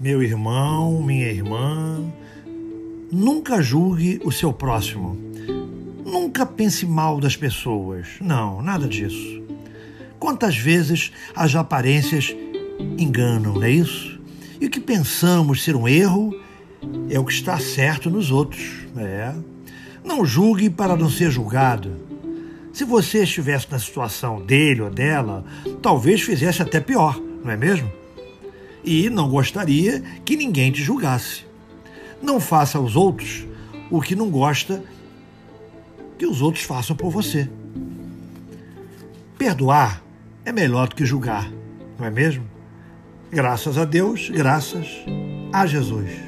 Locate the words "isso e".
13.72-14.66